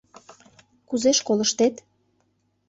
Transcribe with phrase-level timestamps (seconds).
[0.87, 1.75] —Кузе школыштет?